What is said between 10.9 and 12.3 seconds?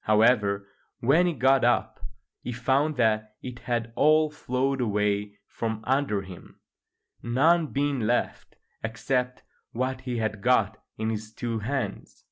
in his two hands.